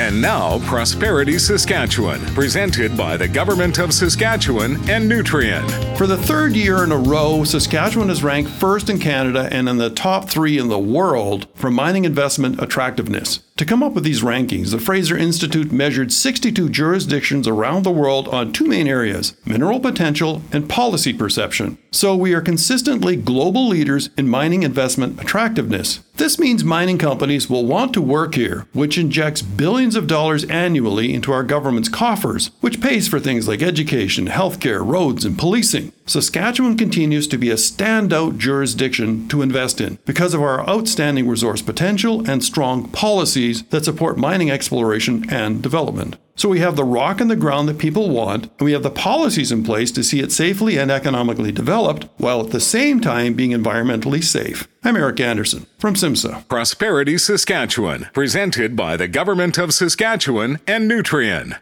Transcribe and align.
And 0.00 0.22
now, 0.22 0.60
Prosperity 0.60 1.40
Saskatchewan, 1.40 2.20
presented 2.26 2.96
by 2.96 3.16
the 3.16 3.26
Government 3.26 3.78
of 3.78 3.92
Saskatchewan 3.92 4.76
and 4.88 5.10
Nutrien. 5.10 5.68
For 5.98 6.06
the 6.06 6.16
third 6.16 6.54
year 6.54 6.84
in 6.84 6.92
a 6.92 6.96
row, 6.96 7.42
Saskatchewan 7.42 8.08
is 8.08 8.22
ranked 8.22 8.48
first 8.48 8.88
in 8.88 9.00
Canada 9.00 9.48
and 9.50 9.68
in 9.68 9.76
the 9.76 9.90
top 9.90 10.30
three 10.30 10.56
in 10.56 10.68
the 10.68 10.78
world 10.78 11.48
for 11.56 11.68
mining 11.68 12.04
investment 12.04 12.62
attractiveness. 12.62 13.40
To 13.58 13.64
come 13.64 13.82
up 13.82 13.94
with 13.94 14.04
these 14.04 14.22
rankings, 14.22 14.70
the 14.70 14.78
Fraser 14.78 15.18
Institute 15.18 15.72
measured 15.72 16.12
62 16.12 16.68
jurisdictions 16.68 17.48
around 17.48 17.82
the 17.82 17.90
world 17.90 18.28
on 18.28 18.52
two 18.52 18.66
main 18.68 18.86
areas 18.86 19.36
mineral 19.44 19.80
potential 19.80 20.42
and 20.52 20.68
policy 20.68 21.12
perception. 21.12 21.76
So 21.90 22.14
we 22.14 22.34
are 22.34 22.40
consistently 22.40 23.16
global 23.16 23.66
leaders 23.66 24.10
in 24.16 24.28
mining 24.28 24.62
investment 24.62 25.20
attractiveness. 25.20 25.98
This 26.18 26.38
means 26.38 26.62
mining 26.62 26.98
companies 26.98 27.50
will 27.50 27.66
want 27.66 27.92
to 27.94 28.00
work 28.00 28.36
here, 28.36 28.66
which 28.74 28.96
injects 28.96 29.42
billions 29.42 29.96
of 29.96 30.06
dollars 30.06 30.44
annually 30.44 31.12
into 31.12 31.32
our 31.32 31.42
government's 31.42 31.88
coffers, 31.88 32.52
which 32.60 32.80
pays 32.80 33.08
for 33.08 33.18
things 33.18 33.48
like 33.48 33.60
education, 33.60 34.28
healthcare, 34.28 34.86
roads, 34.86 35.24
and 35.24 35.36
policing. 35.36 35.92
Saskatchewan 36.08 36.78
continues 36.78 37.26
to 37.26 37.36
be 37.36 37.50
a 37.50 37.54
standout 37.54 38.38
jurisdiction 38.38 39.28
to 39.28 39.42
invest 39.42 39.78
in 39.78 39.98
because 40.06 40.32
of 40.32 40.40
our 40.40 40.66
outstanding 40.66 41.28
resource 41.28 41.60
potential 41.60 42.28
and 42.28 42.42
strong 42.42 42.88
policies 42.88 43.62
that 43.64 43.84
support 43.84 44.16
mining 44.16 44.50
exploration 44.50 45.28
and 45.28 45.62
development. 45.62 46.16
So 46.34 46.48
we 46.48 46.60
have 46.60 46.76
the 46.76 46.84
rock 46.84 47.20
in 47.20 47.28
the 47.28 47.36
ground 47.36 47.68
that 47.68 47.76
people 47.76 48.08
want, 48.08 48.44
and 48.44 48.64
we 48.64 48.72
have 48.72 48.84
the 48.84 48.90
policies 48.90 49.52
in 49.52 49.64
place 49.64 49.90
to 49.92 50.02
see 50.02 50.20
it 50.20 50.32
safely 50.32 50.78
and 50.78 50.90
economically 50.90 51.52
developed, 51.52 52.06
while 52.16 52.40
at 52.40 52.52
the 52.52 52.60
same 52.60 53.02
time 53.02 53.34
being 53.34 53.50
environmentally 53.50 54.24
safe. 54.24 54.66
I'm 54.82 54.96
Eric 54.96 55.20
Anderson 55.20 55.66
from 55.78 55.94
SIMSA. 55.94 56.48
Prosperity 56.48 57.18
Saskatchewan, 57.18 58.08
presented 58.14 58.76
by 58.76 58.96
the 58.96 59.08
Government 59.08 59.58
of 59.58 59.74
Saskatchewan 59.74 60.58
and 60.66 60.90
Nutrien. 60.90 61.58